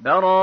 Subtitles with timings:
[0.00, 0.40] براءة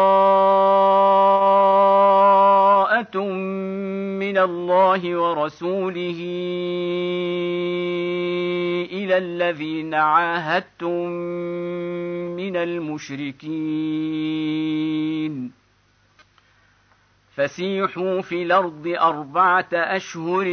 [4.21, 6.19] من الله ورسوله
[8.91, 11.07] إلى الذين عاهدتم
[12.37, 13.97] من المشركين.
[17.35, 20.47] فسيحوا في الأرض أربعة أشهر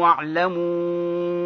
[0.00, 1.45] واعلموا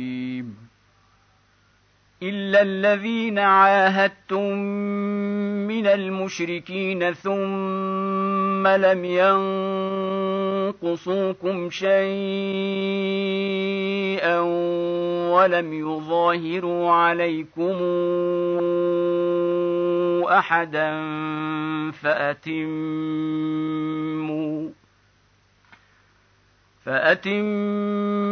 [2.23, 4.53] الا الذين عاهدتم
[5.67, 9.05] من المشركين ثم لم
[10.81, 11.99] ينقصوكم شيئا
[15.33, 17.75] ولم يظاهروا عليكم
[20.29, 20.91] احدا
[21.91, 23.01] فاتموا
[26.85, 28.31] فاتموا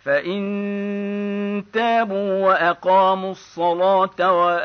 [0.00, 4.58] فإن تابوا وأقاموا الصلاة وآتوا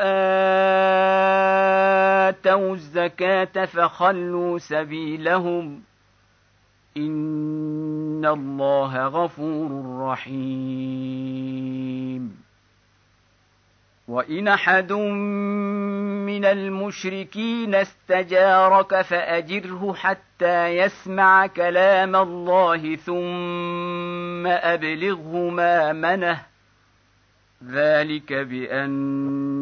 [2.74, 5.82] الزكاة فخلوا سبيلهم
[6.96, 11.24] إن الله غفور رحيم
[14.08, 26.40] وإن أحد من المشركين استجارك فأجره حتى يسمع كلام الله ثم أبلغه مامنه
[27.70, 29.54] ذلك بأنهم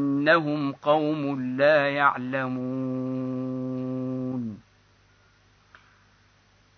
[0.73, 3.32] قوم لا يعلمون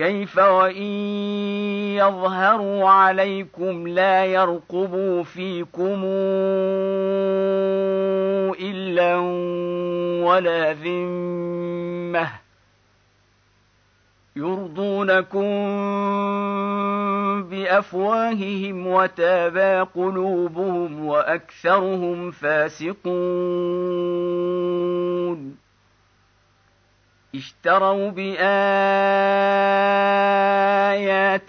[0.00, 0.92] كيف وإن
[2.00, 6.00] يظهروا عليكم لا يرقبوا فيكم
[8.60, 9.16] إلا
[10.26, 12.28] ولا ذمة
[14.36, 15.50] يرضونكم
[17.50, 23.00] بأفواههم وتابى قلوبهم وأكثرهم فاسقون
[27.34, 28.40] اشتروا بآيات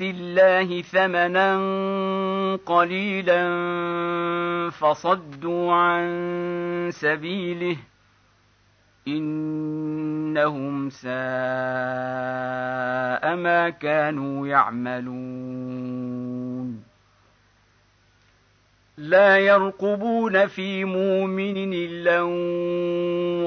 [0.02, 1.56] الله ثمنا
[2.66, 3.50] قليلا
[4.70, 7.78] فصدوا عن سبيله
[9.08, 11.12] إنهم ساء
[13.36, 15.61] ما كانوا يعملون
[19.02, 22.22] لا يرقبون في مؤمن إلا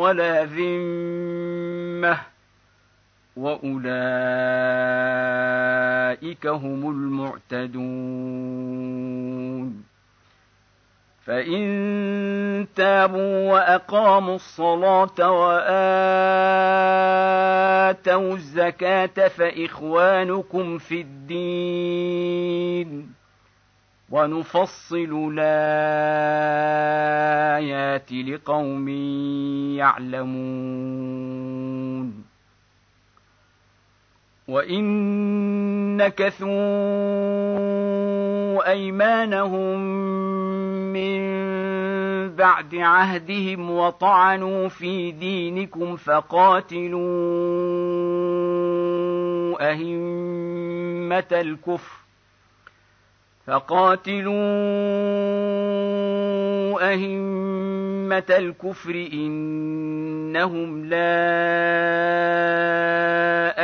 [0.00, 2.18] ولا ذمة
[3.36, 3.76] وأولئك
[6.46, 7.84] هم المعتدون
[11.24, 15.54] فإن تابوا وأقاموا الصلاة وآتوا
[18.34, 21.94] الزكاة فإخوانكم في الدين
[24.10, 26.12] ونفصل الآيات
[28.12, 28.88] لقوم
[29.78, 31.54] يعلمون.
[34.48, 34.84] وإن
[35.96, 36.54] نكثوا
[38.70, 39.78] أيمانهم
[40.92, 41.24] من
[42.36, 47.00] بعد عهدهم وطعنوا في دينكم فقاتلوا
[49.70, 52.03] أئمة الكفر
[53.46, 54.34] فقاتلوا
[56.92, 60.94] أئمة الكفر إنهم لا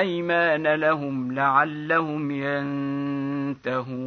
[0.00, 4.00] أيمان لهم لعلهم ينتهون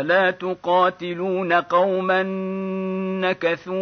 [0.00, 2.22] ألا تقاتلون قوما
[3.20, 3.74] نكثوا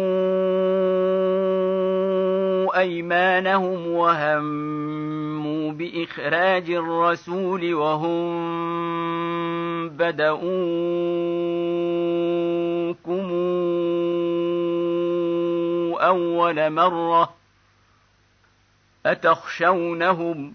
[2.79, 8.53] أيمانهم وهموا بإخراج الرسول وهم
[9.89, 10.43] بدؤوكم
[15.99, 17.33] أول مرة
[19.05, 20.53] أتخشونهم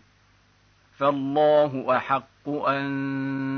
[0.99, 3.58] فالله أحق أن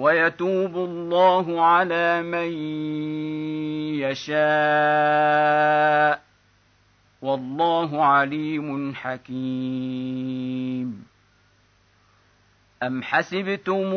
[0.00, 2.52] ويتوب الله على من
[4.00, 4.30] يشاء
[7.22, 10.30] والله عليم حكيم.
[12.82, 13.92] أم حسبتم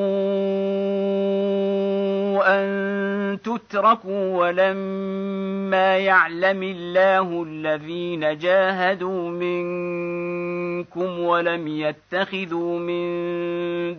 [2.41, 13.03] أن تتركوا ولما يعلم الله الذين جاهدوا منكم ولم يتخذوا من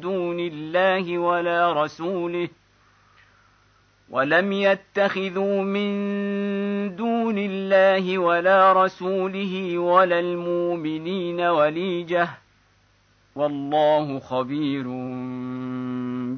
[0.00, 2.48] دون الله ولا رسوله
[4.10, 5.90] ولم يتخذوا من
[6.96, 12.28] دون الله ولا رسوله ولا المؤمنين وليجة
[13.36, 14.84] والله خبير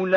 [0.00, 0.14] أولئك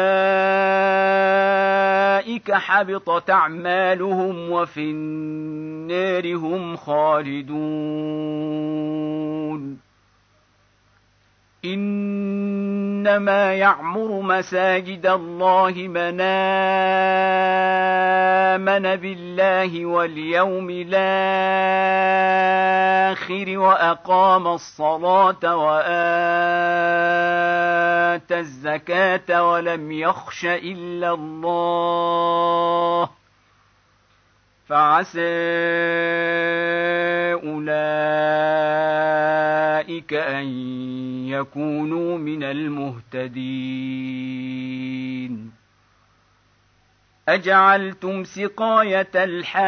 [2.52, 7.48] حبطت أعمالهم وفي النار هم خالدون.
[11.74, 16.22] إنما يعمر مساجد الله من
[18.58, 20.98] آمن بالله واليوم الآخر
[23.60, 25.78] وأقام الصلاة وآتى
[28.40, 33.10] الزكاة ولم يخش إلا الله
[34.68, 35.20] فعسى
[37.34, 37.74] أولئك
[40.14, 40.46] أن
[41.28, 44.28] يكونوا من المهتدين.
[47.30, 49.68] أجعلتم سقاية الحاج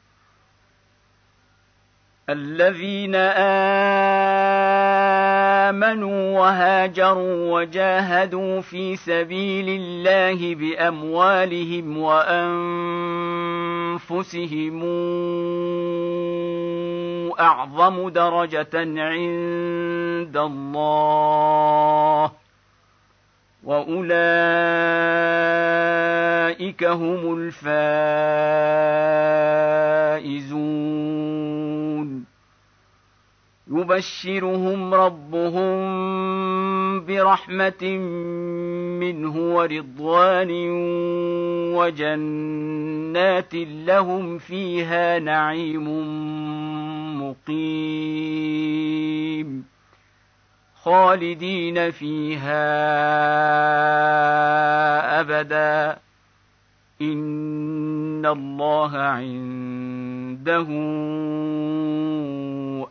[2.31, 3.15] الذين
[5.71, 12.41] آمنوا وهاجروا وجاهدوا في سبيل الله بأموالهم وأنفسهم
[17.39, 22.31] أعظم درجة عند الله.
[23.63, 24.01] واولئك
[26.83, 28.61] هم الفائزون
[33.71, 35.71] يبشرهم ربهم
[37.05, 37.97] برحمه
[38.99, 40.51] منه ورضوان
[41.75, 43.53] وجنات
[43.85, 45.87] لهم فيها نعيم
[47.21, 49.01] مقيم
[50.83, 52.71] خالدين فيها
[55.19, 55.99] أبدا.
[57.01, 60.67] إن الله عنده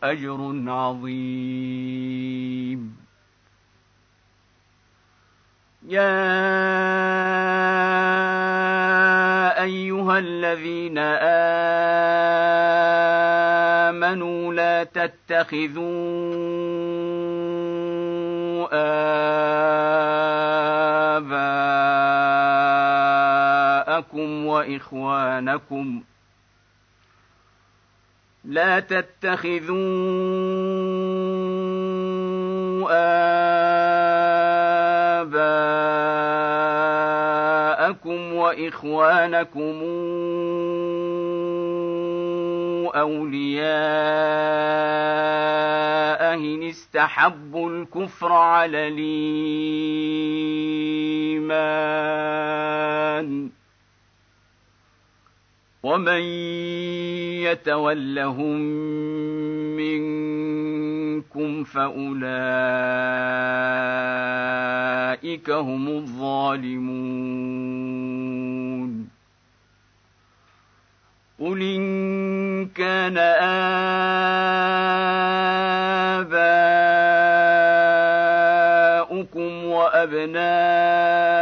[0.03, 1.81] أجر عظيم.
[5.91, 6.31] يا
[9.63, 10.97] ايها الذين
[13.87, 15.81] امنوا لا تتخذوا
[23.91, 26.03] آباءكم وإخوانكم
[28.45, 29.71] لا تتخذوا
[32.91, 33.31] آباءكم
[38.33, 39.81] وإخوانكم
[42.95, 43.71] أولياء
[46.33, 49.61] إن استحبوا الكفر على الإيمان
[55.83, 56.21] ومن
[57.41, 58.59] يتولهم
[59.77, 62.21] منكم فأولئك
[65.49, 67.31] هم الظالمون
[71.39, 73.17] قل إن كان
[79.17, 81.40] آباؤكم وأبناؤكم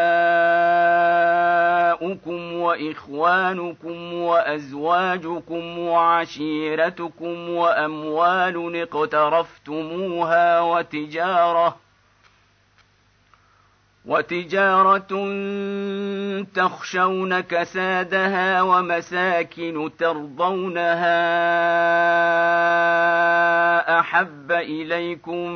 [2.79, 11.75] وإخوانكم وأزواجكم وعشيرتكم وأموال اقترفتموها وتجارةً
[14.09, 15.07] وتجارة
[16.53, 21.19] تخشون كسادها ومساكن ترضونها
[23.99, 25.51] أحب إليكم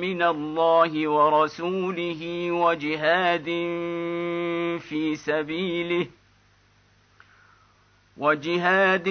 [0.00, 3.44] من الله ورسوله وجهاد
[4.78, 6.06] في سبيله
[8.16, 9.04] وجهاد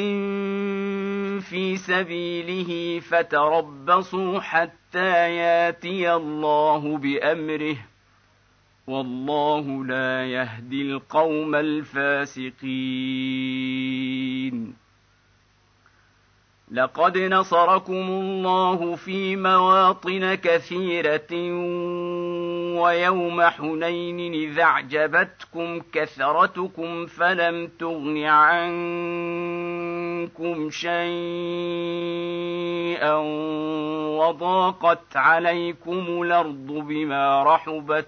[1.40, 7.93] في سبيله فتربصوا حتى ياتي الله بأمره
[8.88, 12.54] والله لا يهدي القوم الفاسقين.
[16.74, 21.34] لقد نصركم الله في مواطن كثيرة
[22.82, 28.70] ويوم حنين اذا أعجبتكم كثرتكم فلم تغن عنكم
[30.70, 31.04] شيئا
[34.18, 38.08] وضاقت عليكم الأرض بما رحبت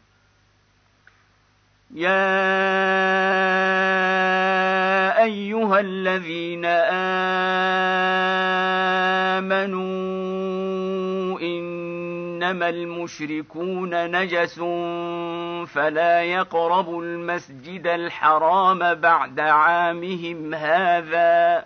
[1.93, 2.11] يا
[5.23, 6.65] ايها الذين
[9.75, 14.59] امنوا انما المشركون نجس
[15.69, 21.65] فلا يقربوا المسجد الحرام بعد عامهم هذا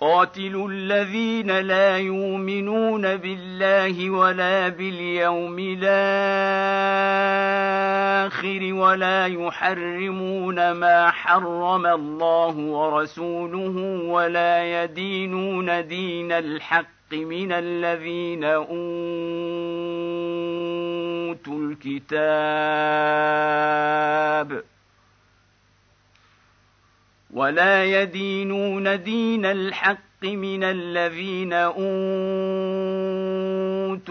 [0.00, 5.90] قاتلوا الذين لا يؤمنون بالله ولا باليوم الآخر
[8.74, 18.70] ولا يحرمون ما حرم الله ورسوله ولا يدينون دين الحق من الذين أوتوا
[21.58, 22.30] الكتاب
[27.34, 31.80] ولا يدينون دين الحق من الذين اوتوا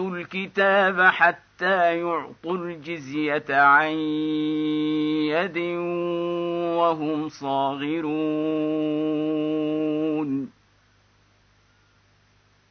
[0.09, 3.91] الكتاب حتى يعطوا الجزيه عن
[5.29, 5.57] يد
[6.77, 8.09] وهم صاغرون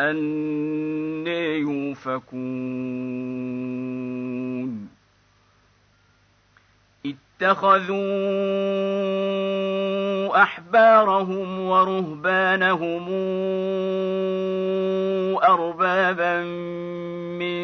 [0.00, 2.54] أن يوفكون.
[7.06, 7.94] اتخذوا
[10.42, 13.08] أحبارهم ورهبانهم
[15.42, 16.42] أربابا
[17.38, 17.54] من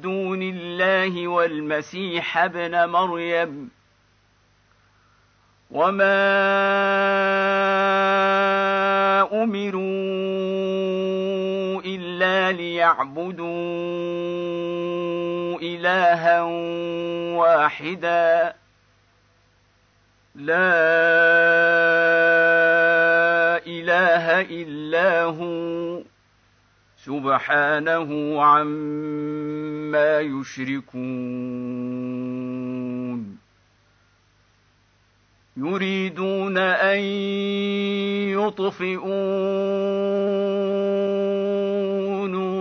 [0.00, 3.70] دون الله والمسيح ابن مريم.
[5.70, 6.22] وما
[9.42, 10.11] أمروا إلا
[12.52, 13.48] ليعبدوا
[15.62, 16.42] إلها
[17.36, 18.54] واحدا
[20.34, 20.72] لا
[23.66, 26.02] إله إلا هو
[26.96, 31.72] سبحانه عما يشركون
[35.56, 36.98] يريدون ان
[38.38, 39.12] يطفئوا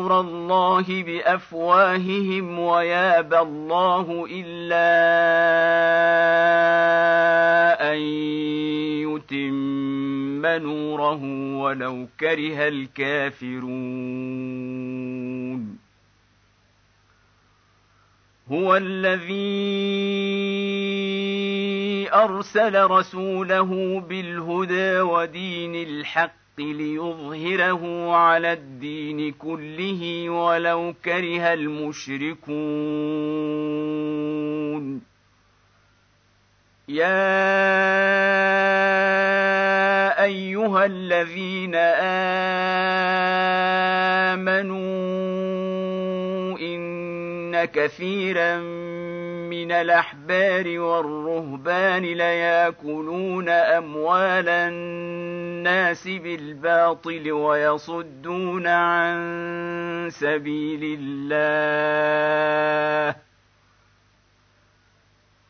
[0.02, 4.92] نور الله بأفواههم ويابى الله إلا
[7.94, 7.98] أن
[9.06, 11.24] يتم نوره
[11.58, 13.62] ولو كره الكافرون.
[18.52, 19.32] هو الذي
[22.14, 25.76] أرسل رسوله بالهدى ودين
[26.60, 32.52] الحق ليظهره على الدين كله ولو كره المشركون.
[36.90, 37.44] يا
[40.24, 41.76] أيها الذين
[44.36, 45.21] آمنوا
[47.66, 48.58] كثيرا
[49.50, 62.12] من الأحبار والرهبان ليأكلون أموال الناس بالباطل ويصدون عن سبيل الله.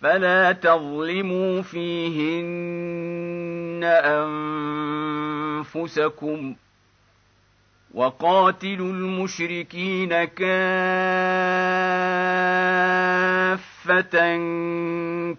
[0.00, 2.96] فلا تظلموا فيهن
[5.64, 6.54] أنفسكم
[7.94, 10.76] وقاتلوا المشركين كافة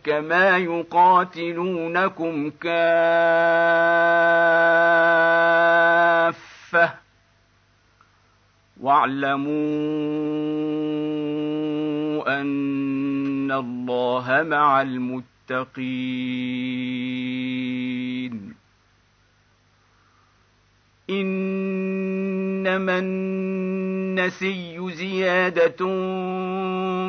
[0.03, 2.87] كما يقاتلونكم كافة
[8.81, 9.47] واعلموا
[12.41, 13.06] أن
[13.51, 15.27] الله مع المتقين
[21.09, 25.77] انما النسي زيادة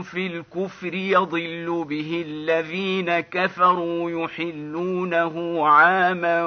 [0.03, 6.47] في الكفر يضل به الذين كفروا يحلونه عاما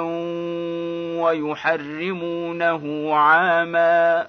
[1.22, 4.28] ويحرمونه عاما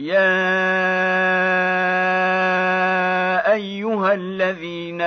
[0.00, 0.40] يا
[3.52, 5.00] ايها الذين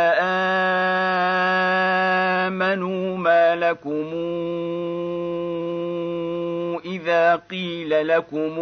[2.44, 4.14] امنوا ما لكم
[6.86, 8.60] اذا قيل لكم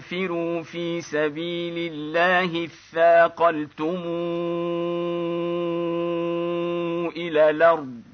[0.00, 4.02] انفروا في سبيل الله اثاقلتم
[7.16, 8.13] إلى الأرض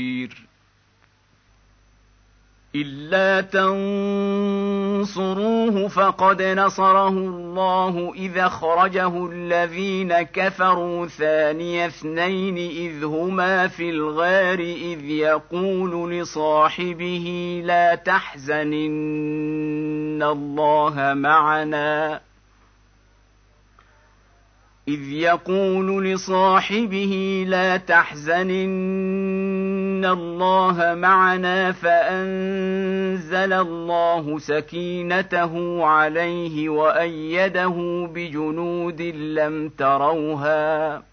[2.75, 3.41] إلا
[5.01, 15.03] تنصروه فقد نصره الله إذا اخرجه الذين كفروا ثاني اثنين إذ هما في الغار إذ
[15.05, 22.21] يقول لصاحبه لا تحزن إن الله معنا.
[24.87, 29.30] إذ يقول لصاحبه لا تحزن إن
[30.05, 41.03] الله معنا فأنزل الله سكينته عليه وأيده بجنود لم تروها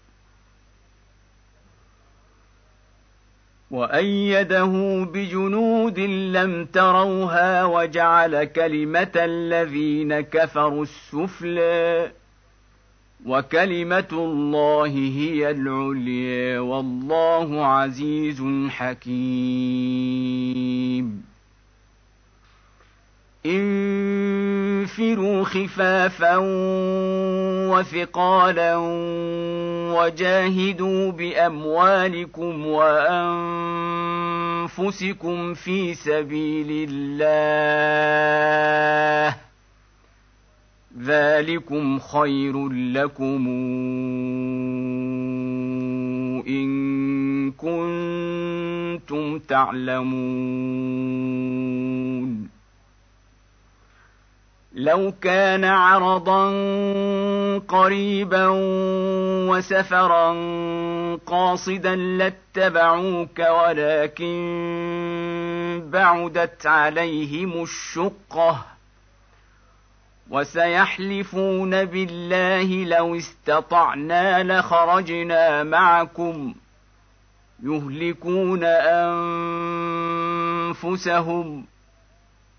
[3.71, 12.11] وأيده بجنود لم تروها وجعل كلمة الذين كفروا السفلي
[13.25, 19.19] وكلمة الله هي العليا والله عزيز حكيم.
[23.45, 26.37] انفروا خفافا
[27.71, 28.75] وثقالا
[29.95, 33.43] وجاهدوا بأموالكم وأنفسكم
[35.53, 37.89] في سبيل الله.
[41.01, 43.47] ذلكم خير لكم
[46.47, 50.89] ان كنتم تعلمون
[54.73, 56.49] لو كان عرضا
[57.59, 58.47] قريبا
[59.49, 60.35] وسفرا
[61.15, 64.39] قاصدا لاتبعوك ولكن
[65.91, 68.65] بعدت عليهم الشقه
[70.31, 76.53] وسيحلفون بالله لو استطعنا لخرجنا معكم
[77.63, 78.63] يهلكون
[80.73, 81.65] أنفسهم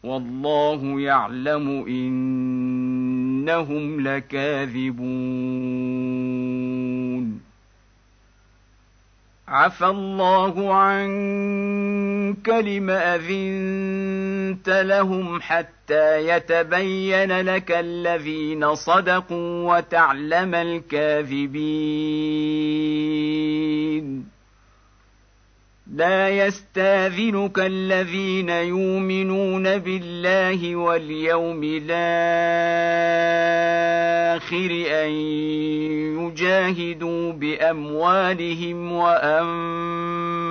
[0.03, 5.01] والله يعلم إنهم لكاذبون.
[9.49, 12.10] عفى الله عنك
[12.49, 21.61] لم أذنت لهم حتى يتبين لك الذين صدقوا وتعلم الكاذبين.
[25.95, 31.91] لا يستاذنك الذين يؤمنون بالله واليوم الآخر
[34.87, 35.11] أن
[36.21, 40.51] يجاهدوا بأموالهم وأنفسهم.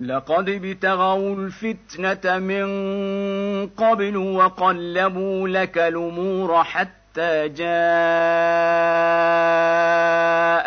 [0.00, 2.66] لقد ابتغوا الفتنة من
[3.66, 7.66] قبل وقلبوا لك الأمور حتى حتى جاء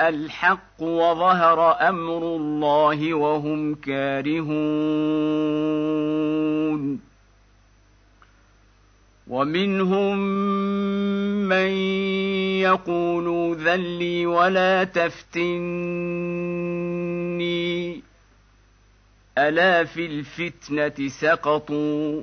[0.09, 4.53] الحق وظهر أمر الله وهم كارهون.
[9.27, 10.17] ومنهم
[11.49, 11.71] من
[12.59, 15.33] يقول ذلي ولا تفتني.
[19.37, 22.21] ألا في الفتنة سقطوا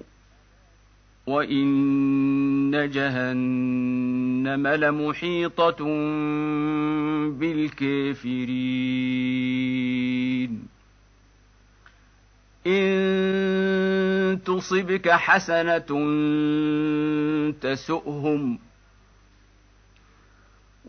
[1.26, 5.84] وإن جهنم لمحيطة
[7.30, 8.70] بالكافرين.
[12.66, 15.90] إن تصبك حسنة
[17.60, 18.58] تسؤهم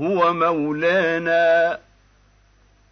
[0.00, 1.78] هو مولانا.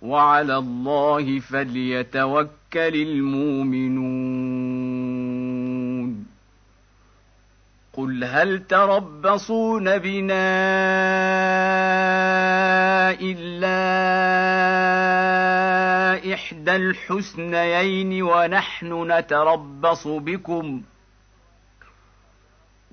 [0.02, 4.26] وعلى الله فليتوكل المؤمنون.
[7.92, 10.56] قل هل تربصون بنا
[13.20, 13.76] إلا
[16.34, 20.82] إحدى الحسنيين ونحن نتربص بكم؟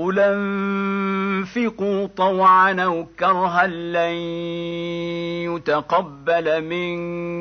[0.00, 4.14] قل انفقوا طوعا أو كرها لن
[5.52, 7.36] يتقبل منكم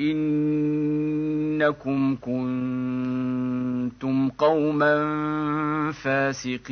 [0.00, 4.94] انكم كنتم قوما
[5.92, 6.68] فاسقين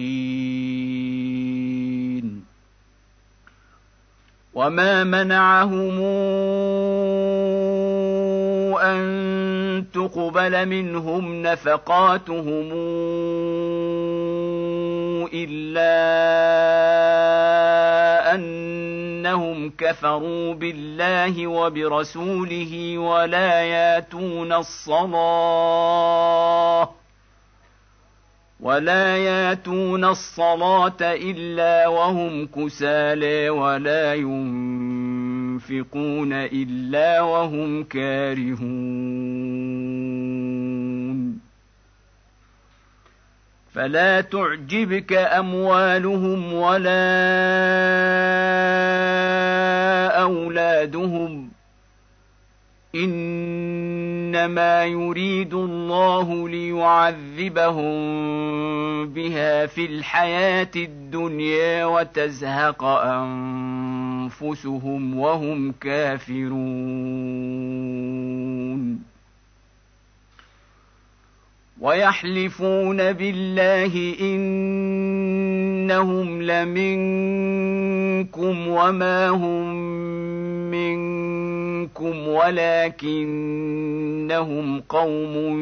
[4.54, 6.00] وما منعهم
[8.82, 12.72] أن تقبل منهم نفقاتهم
[15.32, 15.96] إلا
[18.34, 25.96] أنهم كفروا بالله وبرسوله ولا ياتون الصلاة
[28.60, 35.05] ولا ياتون الصلاة إلا وهم كسالى ولا ينفقون
[36.32, 38.66] إلا وهم كارهون.
[43.74, 46.92] فلا تعجبك أموالهم ولا
[50.22, 51.50] أولادهم.
[52.94, 57.96] إنما يريد الله ليعذبهم
[59.08, 64.15] بها في الحياة الدنيا وتزهق أنفسهم.
[65.14, 67.36] وهم كافرون.
[71.80, 75.62] ويحلفون بالله إنهم
[76.42, 76.86] لمنكم
[78.68, 79.74] وما هم
[80.70, 83.20] منكم ولكنهم
[84.80, 85.60] قوم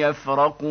[0.00, 0.70] يفرقون.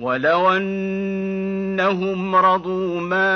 [0.00, 3.32] ولو انهم رضوا ما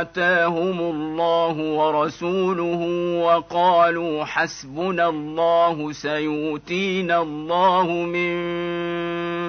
[0.00, 2.80] اتاهم الله ورسوله
[3.24, 8.32] وقالوا حسبنا الله سيؤتينا الله من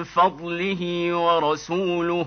[0.04, 2.26] فضله ورسوله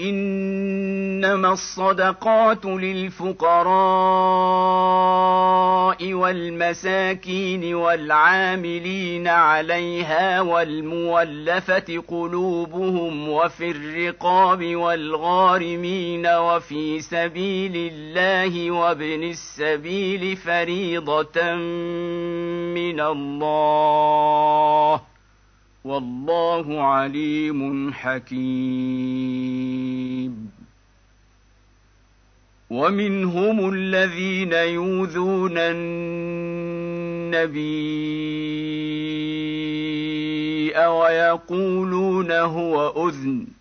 [0.00, 3.68] إنما الصدقات للفقراء
[6.12, 21.54] والمساكين والعاملين عليها والمولفة قلوبهم وفي الرقاب والغارمين وفي سبيل الله وابن السبيل فريضة
[22.74, 25.00] من الله
[25.84, 28.88] والله عليم حكيم.
[32.70, 36.38] ومنهم الذين يؤذون النبي
[40.86, 43.57] ويقولون هو أذن.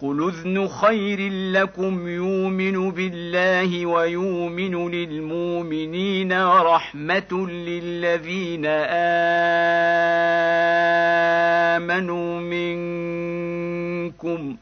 [0.00, 8.66] قل اذن خير لكم يؤمن بالله ويؤمن للمؤمنين ورحمه للذين
[11.76, 14.56] امنوا منكم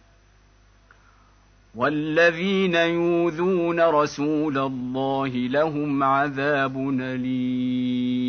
[1.75, 8.27] والذين يؤذون رسول الله لهم عذاب اليم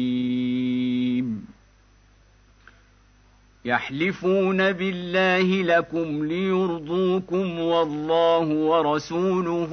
[3.67, 9.71] يحلفون بالله لكم ليرضوكم والله ورسوله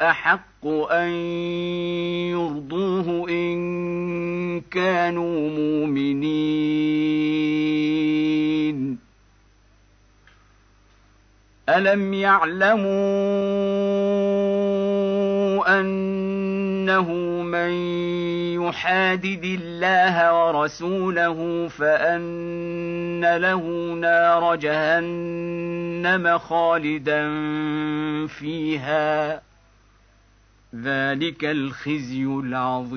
[0.00, 1.08] أحق أن
[2.32, 6.46] يرضوه إن كانوا مؤمنين.
[11.68, 12.86] ألم يعلموا
[15.80, 17.70] أنه من
[18.62, 27.28] يحادد الله ورسوله فأن له نار جهنم خالدا
[28.26, 29.42] فيها.
[30.74, 32.96] ذلك الخزي العظيم.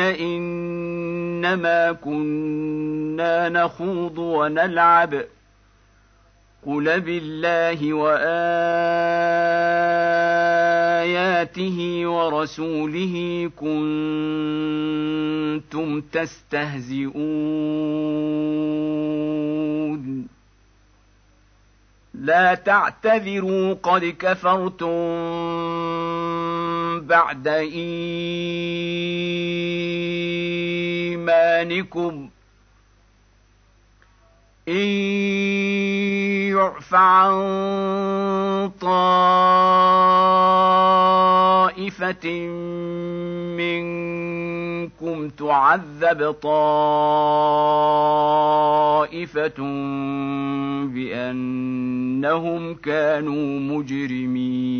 [0.00, 5.14] إنما كنا نخوض ونلعب.
[6.66, 8.38] قل بالله وآياته
[12.06, 13.90] ورسوله كنتم
[16.00, 17.18] تستهزئون.
[22.18, 24.88] لا تعتذروا قد كفرتم
[27.00, 27.88] بعد إيمانكم.
[34.68, 34.88] إن
[36.52, 37.30] يعف عن
[38.80, 40.18] طائفة
[41.78, 42.28] طائفة
[45.02, 46.82] منكم تعذب طائفة
[50.94, 54.78] بأنهم كانوا مجرمين.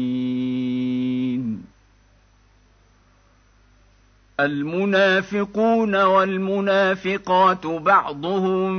[4.41, 8.73] المنافقون والمنافقات بعضهم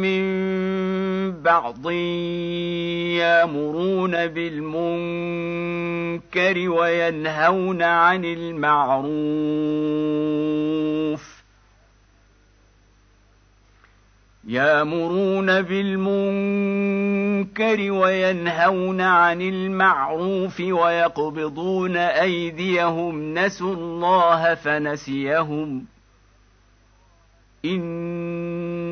[0.00, 0.35] من
[1.46, 1.90] بعض
[3.22, 4.68] يامرون بالمنكر
[6.68, 9.06] وينهون عن المعروف.
[14.48, 16.72] يامرون بالمنكر
[17.92, 23.34] وينهون عن المعروف ويقبضون أيديهم.
[23.38, 25.86] نسوا الله فنسيهم.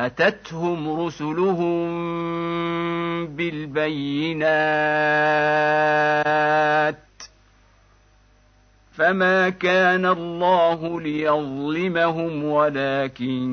[0.00, 1.88] أتتهم رسلهم
[3.26, 4.48] بالبينات
[8.92, 13.48] فما كان الله ليظلمهم ولكن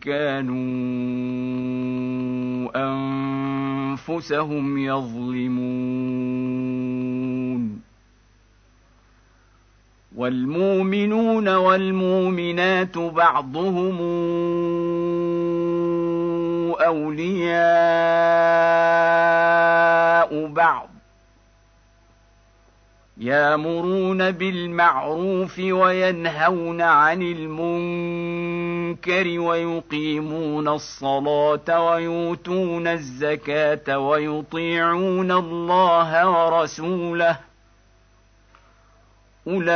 [0.00, 0.70] كانوا
[3.96, 6.30] أنفسهم يظلمون
[10.20, 13.98] والمؤمنون والمؤمنات بعضهم
[16.80, 17.60] أولياء
[20.46, 20.88] بعض
[23.16, 28.60] يامرون بالمعروف وينهون عن المنكر
[29.40, 37.49] ويقيمون الصلاة ويؤتون الزكاة ويطيعون الله ورسوله
[39.48, 39.70] أولئك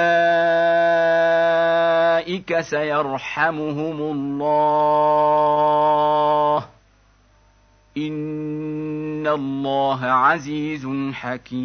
[2.61, 5.15] سيرحمهم الله.
[7.97, 11.65] إن الله عزيز حكيم.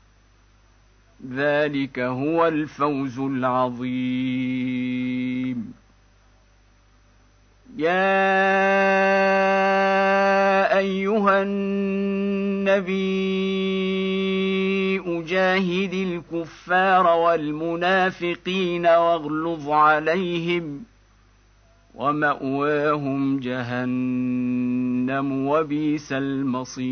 [1.29, 3.91] ذلك هو الفوز العظيم.
[7.77, 7.91] يا
[10.77, 13.11] أيها النبي
[14.99, 20.83] أجاهد الكفار والمنافقين واغلظ عليهم
[21.95, 26.91] ومأواهم جهنم وبئس المصير.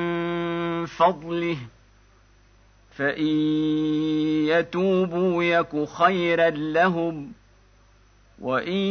[0.85, 1.57] فضله ۖ
[2.91, 3.27] فإن
[4.47, 7.31] يتوبوا يك خيرا لهم
[8.41, 8.81] وإن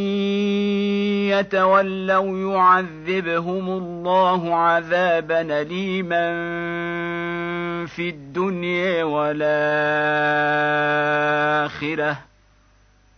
[1.31, 6.27] يتولوا يعذبهم الله عذابا اليما
[7.87, 9.51] في الدنيا والآخرة.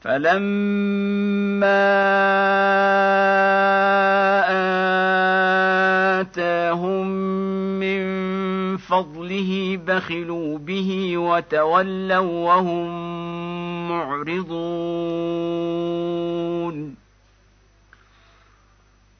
[0.00, 1.88] فلما
[6.20, 7.08] اتاهم
[8.76, 12.88] فضله بخلوا به وتولوا وهم
[13.88, 14.48] معرضون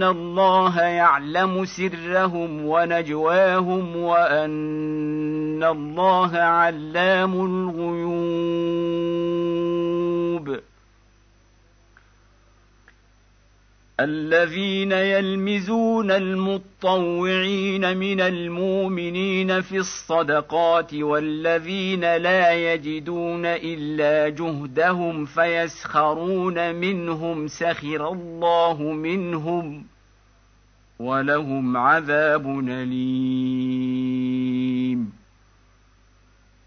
[0.00, 8.70] ان الله يعلم سرهم ونجواهم وان الله علام الغيوب
[14.00, 28.12] الذين يلمزون المطوعين من المؤمنين في الصدقات والذين لا يجدون الا جهدهم فيسخرون منهم سخر
[28.12, 29.89] الله منهم
[31.00, 33.20] ولهم عذاب أليم.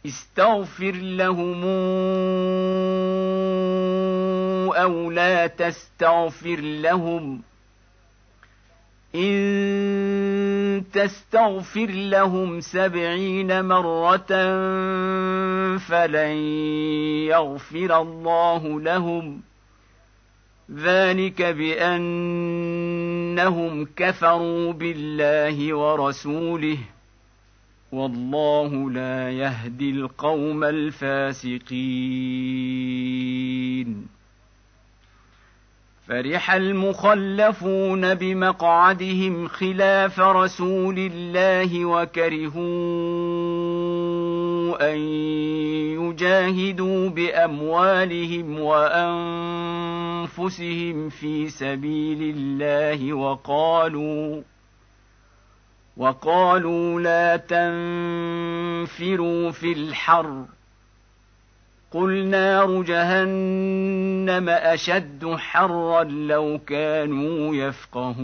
[0.06, 1.64] استغفر لهم
[4.74, 7.42] أو لا تستغفر لهم.
[9.16, 14.28] إن تستغفر لهم سبعين مرة
[15.78, 16.38] فلن
[17.28, 19.42] يغفر الله لهم.
[20.72, 21.42] ذلك
[23.36, 26.78] بانهم كفروا بالله ورسوله
[27.92, 31.74] والله لا يهدي القوم الفاسقين.
[36.08, 42.64] فرح المخلفون بمقعدهم خلاف رسول الله وكرهوا
[44.94, 44.98] أن
[46.14, 49.10] يجاهدوا بأموالهم وأنفسهم
[51.10, 54.42] في سبيل الله وقالوا
[55.98, 60.46] وقالوا لا تنفروا في الحر.
[61.92, 68.24] قل نار جهنم أشد حرا لو كانوا يفقهون.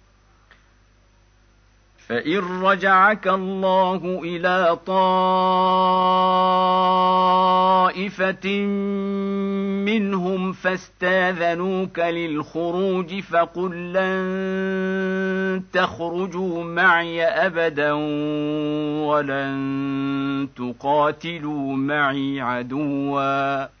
[2.11, 4.77] فان رجعك الله إلى
[7.85, 8.47] طائفه
[9.85, 17.91] منهم فاستاذنوك للخروج فقل لن تخرجوا معي ابدا
[19.07, 23.80] ولن تقاتلوا معي عدوا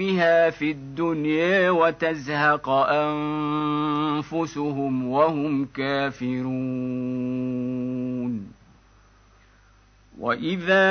[0.00, 2.68] بها في الدنيا وتزهق
[3.88, 6.50] انفسهم وهم كافرون
[10.18, 10.90] واذا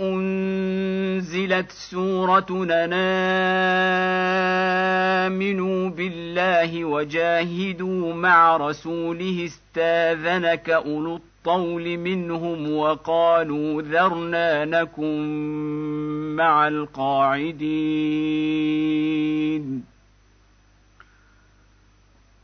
[0.00, 2.46] انزلت سوره
[5.26, 17.70] امنوا بالله وجاهدوا مع رسوله استاذنك اولو الطول منهم وقالوا ذرنا نكن مع القاعدين.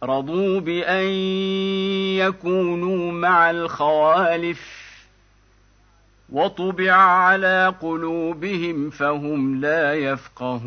[0.03, 1.07] رضوا بأن
[2.16, 4.86] يكونوا مع الخوالف
[6.32, 10.66] وطبع على قلوبهم فهم لا يفقهون.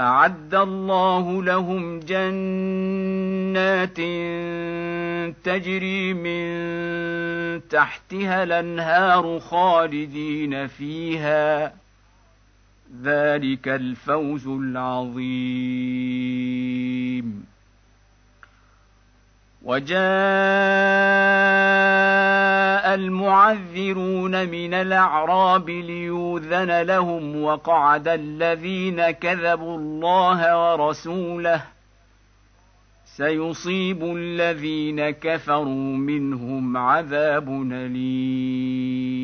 [0.00, 3.96] أعد الله لهم جنات
[5.44, 6.54] تجري من
[7.68, 11.74] تحتها الأنهار خالدين فيها.
[13.02, 15.24] ذلك الفوز العظيم.
[19.64, 19.98] وجاء
[22.94, 31.62] المعذرون من الأعراب ليوذن لهم وقعد الذين كذبوا الله ورسوله
[33.04, 39.23] سيصيب الذين كفروا منهم عذاب أليم.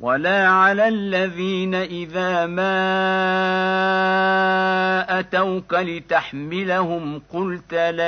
[0.00, 2.74] ولا على الذين اذا ما
[5.20, 8.04] اتوك لتحملهم قلت لا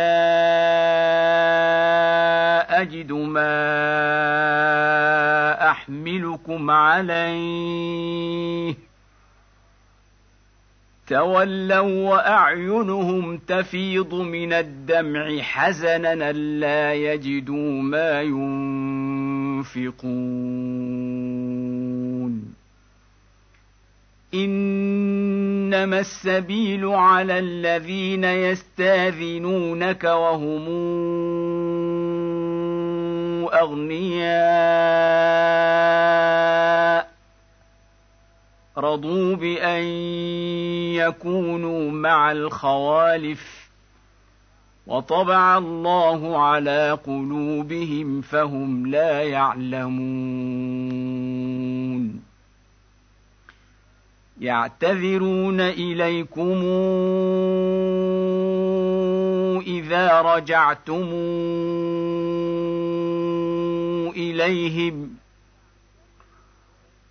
[2.83, 3.57] اجد ما
[5.71, 7.67] احملكم عليه
[11.07, 20.07] تولوا وأعينهم تفيض من الدمع حزنا لا يجدوا ما ينفقون.
[24.35, 30.67] إنما السبيل على الذين يستاذنونك وهم
[33.49, 34.97] أغنياء.
[38.79, 39.83] رضوا بان
[40.95, 43.71] يكونوا مع الخوالف
[44.87, 50.67] وطبع الله على قلوبهم فهم لا يعلمون
[54.41, 56.63] يعتذرون اليكم
[59.67, 61.09] اذا رجعتم
[64.17, 65.17] اليهم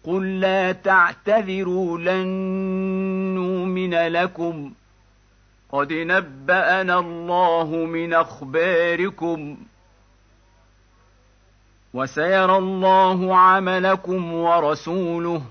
[0.08, 2.28] قل لا تعتذروا لن
[3.36, 4.72] نؤمن لكم.
[5.72, 9.58] قد نبانا الله من اخباركم.
[11.94, 15.42] وسيرى الله عملكم ورسوله.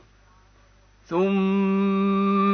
[1.07, 2.24] ثم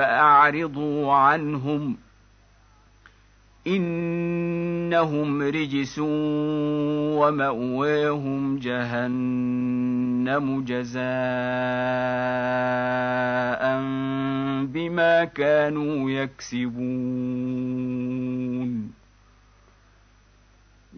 [0.00, 1.96] فأعرضوا عنهم
[3.66, 5.98] إنهم رجس
[7.18, 9.84] ومأواهم جهنم
[10.64, 11.00] جزاء
[14.66, 16.70] بما كانوا يكسبون.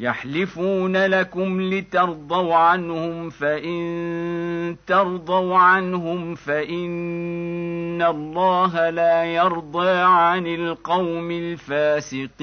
[0.03, 12.42] يحلفون لكم لترضوا عنهم فإن ترضوا عنهم فإن الله لا يرضى عن القوم الفاسقين.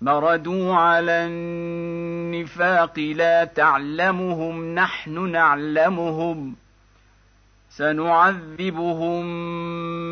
[0.00, 6.54] مردوا على النفاق لا تعلمهم نحن نعلمهم.
[7.70, 9.26] سنعذبهم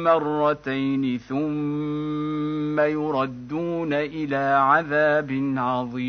[0.05, 6.09] مرتين ثم يردون إلى عذاب عظيم.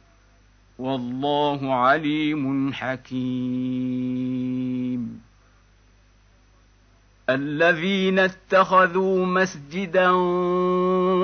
[0.81, 4.41] والله عليم حكيم.
[7.29, 10.11] الذين اتخذوا مسجدا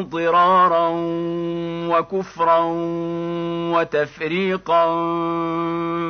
[0.02, 0.90] ضرارا
[1.90, 2.60] وكفرا
[3.74, 4.86] وتفريقا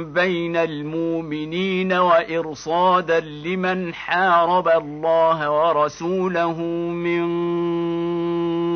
[0.04, 7.24] بين المؤمنين وإرصادا لمن حارب الله ورسوله من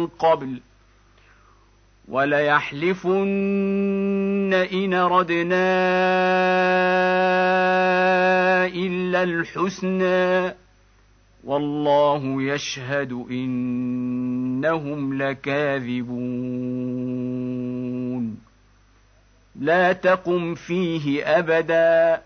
[0.07, 0.61] قبل
[2.12, 3.22] وليحلفن
[4.53, 5.72] إن ردنا
[8.66, 10.55] إلا الحسنى
[11.43, 16.12] والله يشهد إنهم لكاذبون.
[19.59, 22.22] لا تقم فيه أبدا.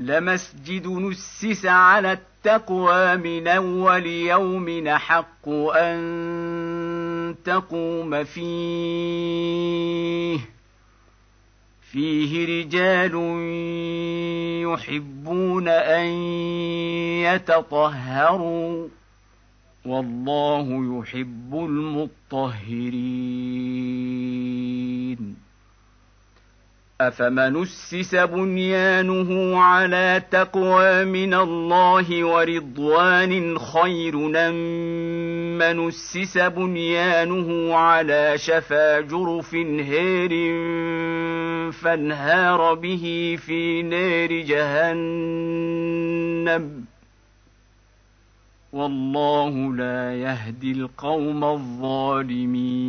[0.00, 5.98] لمسجد نسس على التقوى من أول يوم حق أن
[7.44, 9.18] تقوم فيه.
[11.92, 13.14] فيه رجال
[14.62, 16.06] يحبون أن
[17.24, 18.88] يتطهروا
[19.86, 22.68] والله يحب المطهرين.
[27.00, 34.16] افمن اسس بنيانه على تقوى من الله ورضوان خير
[35.58, 40.30] من اسس بنيانه على شفا جرف هير
[41.72, 45.78] فانهار به في نار جهنم
[48.72, 52.88] والله لا يهدي القوم الظالمين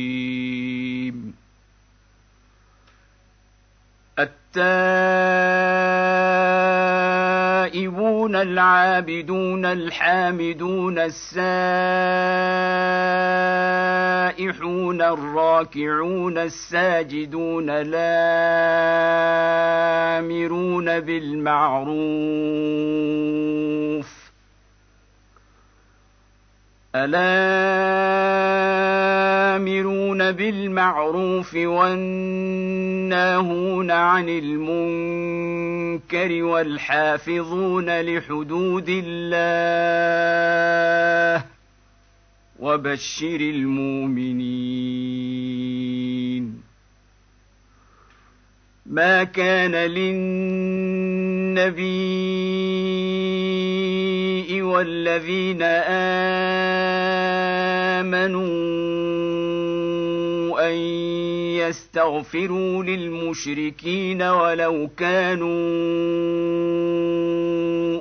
[4.21, 5.81] التائبون
[8.35, 11.41] العابدون الحامدون السائحون
[15.01, 18.01] الراكعون الساجدون الآمرون
[20.99, 21.81] بالمعروف
[26.95, 28.71] الآمرون
[30.31, 33.11] بالمعروف والناهون
[33.91, 35.63] عن المنكر
[36.43, 39.51] والحافظون لحدود الله
[42.59, 44.71] وبشر المؤمنين.
[48.85, 51.11] ما كان للنبي
[54.71, 55.61] والذين
[58.01, 58.41] آمنوا
[60.69, 60.75] أن
[61.61, 65.51] يستغفروا للمشركين ولو كانوا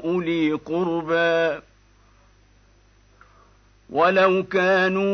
[0.05, 1.61] أولي قربى
[3.91, 5.11] ولو كانوا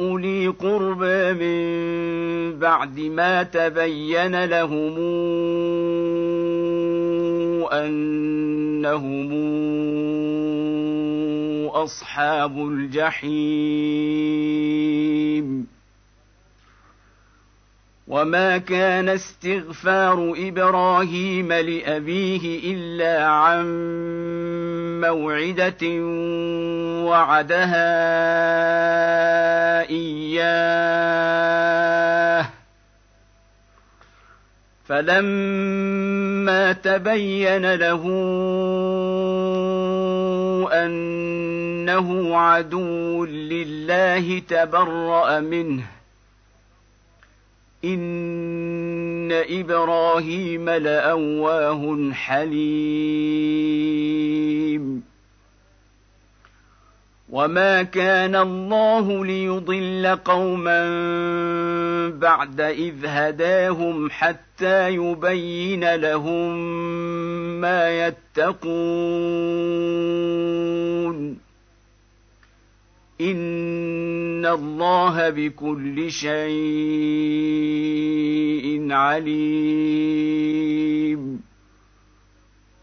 [0.00, 4.98] أولي قربى من بعد ما تبين لهم
[8.78, 9.28] إنهم
[11.68, 13.38] أصحاب الجحيم.
[18.08, 23.66] وما كان استغفار إبراهيم لأبيه إلا عن
[25.00, 25.86] موعدة
[27.04, 27.98] وعدها
[29.90, 31.18] إياه.
[34.88, 38.02] فلما تبين له
[40.72, 45.84] انه عدو لله تبرا منه
[47.84, 53.97] ان إبراهيم لاواه حليم
[57.30, 60.80] وما كان الله ليضل قوما
[62.10, 66.58] بعد اذ هداهم حتى يبين لهم
[67.60, 68.68] ما يتقون
[73.20, 76.38] ان الله بكل شيء
[78.92, 80.28] عليم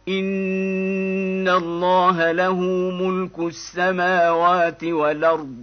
[0.07, 2.59] ان الله له
[2.91, 5.55] ملك السماوات والارض.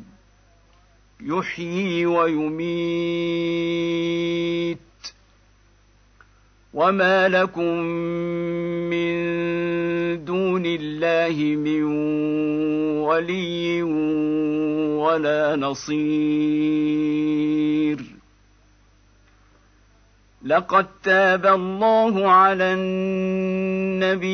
[1.20, 4.78] يحيي ويميت.
[6.74, 7.78] وما لكم
[8.90, 9.12] من
[10.24, 11.82] دون الله من
[13.02, 13.82] ولي
[15.02, 18.11] ولا نصير.
[20.44, 24.30] لقد تاب الله على النبي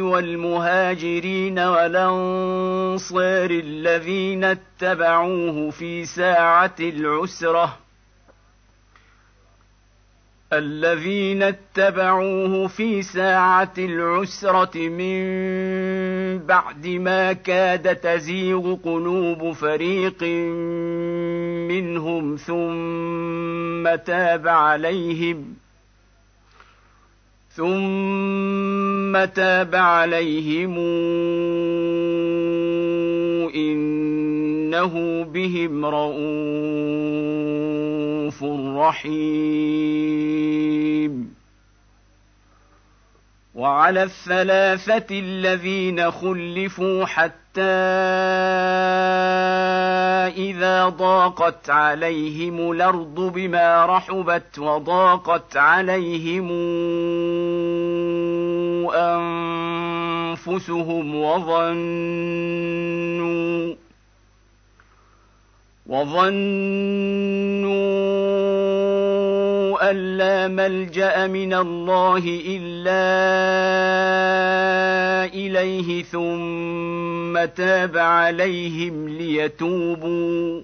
[0.00, 7.78] والمهاجرين والأنصار الذين اتبعوه في ساعة العسرة.
[10.52, 15.22] الذين اتبعوه في ساعة العسرة من
[16.38, 20.22] بعد ما كاد تزيغ قلوب فريق
[21.68, 25.54] منهم ثم تاب عليهم
[27.56, 30.78] ثم تاب عليهم
[33.54, 36.22] إنه بهم رءوف
[38.78, 39.82] رحيم.
[43.54, 47.62] وعلى الثلاثة الذين خلفوا حتى
[50.36, 56.50] إذا ضاقت عليهم الأرض بما رحبت وضاقت عليهم
[60.32, 61.72] أنفسهم وظنوا
[65.86, 67.51] وظنوا
[69.82, 73.02] أن لا ملجأ من الله إلا
[75.34, 80.62] إليه ثم تاب عليهم ليتوبوا.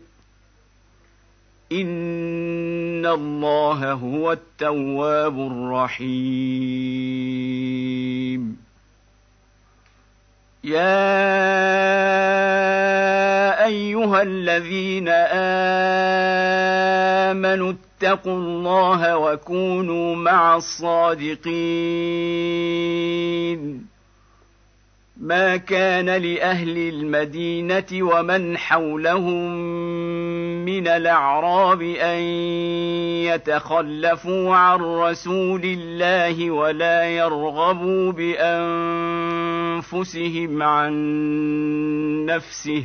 [1.73, 6.69] إن الله هو التواب الرحيم.
[10.65, 11.19] يا
[13.67, 15.09] أيها الذين
[17.33, 17.73] آمنوا
[18.03, 21.49] اتقوا الله وكونوا مع الصادقين.
[25.21, 29.55] ما كان لأهل المدينة ومن حولهم
[30.65, 32.19] من الأعراب أن
[33.27, 38.13] يتخلفوا عن رسول الله ولا يرغبوا
[39.73, 40.95] بأنفسهم عن
[42.27, 42.85] نفسه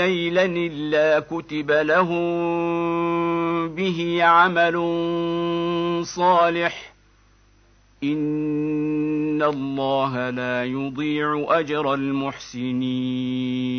[0.00, 2.28] نيلا إلا كتب لهم
[3.68, 4.76] به عمل
[6.06, 6.92] صالح.
[8.04, 13.78] إن الله لا يضيع أجر المحسنين.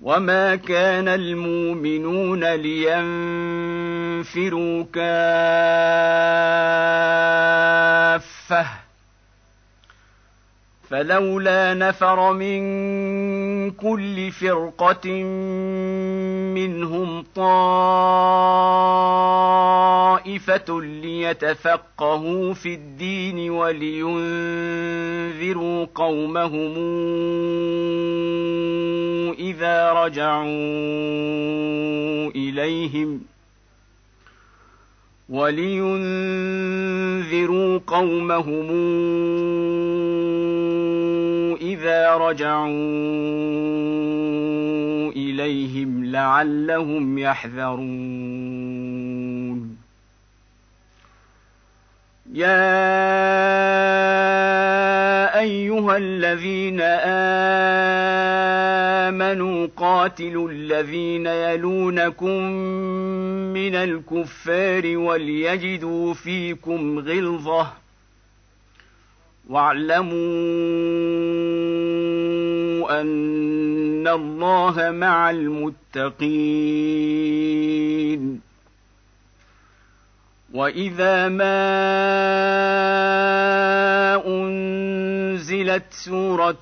[0.00, 3.04] وما كان المؤمنون لينفروا
[4.92, 5.20] كافه
[10.90, 12.60] فلولا نفر من
[13.70, 15.22] كل فرقة
[16.54, 17.60] منهم طائفة
[20.80, 24.26] ليتفقهوا في الدين ولينذروا
[25.94, 26.74] قومهم
[29.38, 30.50] إذا رجعوا
[32.36, 33.20] إليهم
[35.28, 36.20] ولينذروا
[37.86, 38.70] قومهم
[41.80, 42.68] اذا رجعوا
[45.16, 48.60] اليهم لعلهم يحذرون.
[52.32, 52.80] يا
[55.40, 56.80] ايها الذين
[59.10, 62.42] امنوا قاتلوا الذين يلونكم
[63.52, 67.79] من الكفار وليجدوا فيكم غلظه
[69.50, 70.10] واعلموا
[73.00, 76.40] أن الله مع المتقين.
[80.54, 81.70] وإذا ما
[85.40, 86.60] أنزلت سورة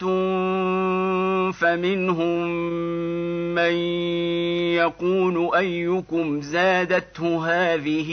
[1.50, 2.48] فمنهم
[3.54, 3.72] من
[4.78, 8.10] يقول أيكم زادته هذه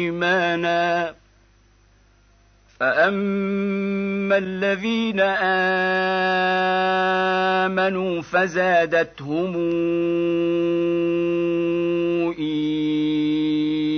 [0.00, 1.14] إيمانا
[2.80, 5.20] فأما الذين
[7.70, 9.56] آمنوا فزادتهم
[12.38, 13.97] إيمانا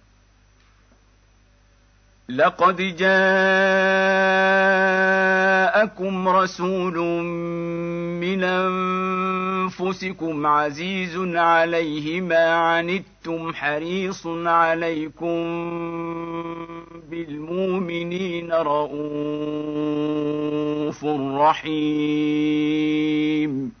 [2.35, 3.11] لقد جاءكم
[6.29, 6.97] رسول
[8.19, 15.41] من أنفسكم عزيز عليه ما عنتم حريص عليكم
[17.09, 19.05] بالمؤمنين رءوف
[21.41, 23.80] رحيم.